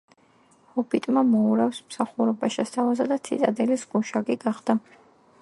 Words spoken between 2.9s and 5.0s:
და ციტადელის გუშაგი გახდა.